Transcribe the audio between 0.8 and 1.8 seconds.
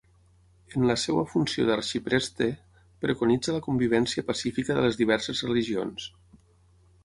la seva funció